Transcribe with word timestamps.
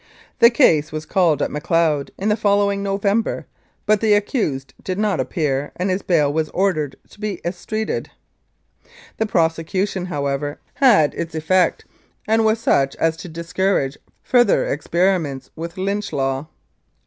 The 0.39 0.49
case 0.49 0.91
was 0.91 1.05
called 1.05 1.43
at 1.43 1.51
Macleod 1.51 2.09
in 2.17 2.29
the 2.29 2.35
following 2.35 2.81
November, 2.81 3.45
but 3.85 4.01
the 4.01 4.15
accused 4.15 4.73
did 4.83 4.97
not 4.97 5.19
appear, 5.19 5.71
and 5.75 5.91
his 5.91 6.01
bail 6.01 6.33
was 6.33 6.49
ordered 6.55 6.95
to 7.11 7.19
be 7.19 7.39
estreated. 7.45 8.09
The 9.17 9.27
prosecution, 9.27 10.07
however, 10.07 10.57
had 10.73 11.13
its 11.13 11.35
effect, 11.35 11.85
and 12.27 12.43
was 12.43 12.57
such 12.59 12.95
as 12.95 13.15
to 13.17 13.29
discourage 13.29 13.99
further 14.23 14.65
experiments 14.65 15.51
with 15.55 15.77
Lynch 15.77 16.11
Law. 16.11 16.47